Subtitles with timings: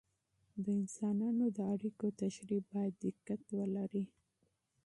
[0.63, 4.05] د انسانانو د اړیکو تشریح باید دقت ولري.